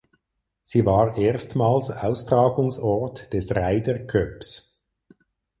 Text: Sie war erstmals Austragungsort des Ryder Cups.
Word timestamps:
Sie 0.63 0.83
war 0.87 1.15
erstmals 1.15 1.91
Austragungsort 1.91 3.31
des 3.33 3.51
Ryder 3.55 3.99
Cups. 4.07 4.79